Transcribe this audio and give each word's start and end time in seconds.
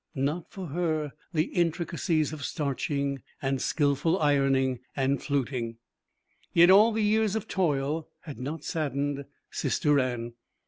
Not 0.15 0.49
for 0.49 0.69
her 0.69 1.13
the 1.31 1.43
intricacies 1.43 2.33
of 2.33 2.43
starching 2.43 3.21
and 3.39 3.61
skillful 3.61 4.17
ironing 4.19 4.79
and 4.95 5.21
fluting. 5.21 5.77
Yet 6.53 6.71
all 6.71 6.91
the 6.91 7.03
years 7.03 7.35
of 7.35 7.47
toil 7.47 8.07
had 8.21 8.39
not 8.39 8.63
saddened 8.63 9.25
Sister 9.51 9.99
Anne. 9.99 10.33